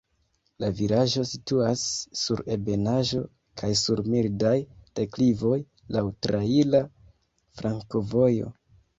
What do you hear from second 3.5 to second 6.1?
kaj sur mildaj deklivoj, laŭ